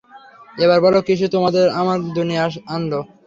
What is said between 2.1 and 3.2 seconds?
দুনিয়ায় আনলো?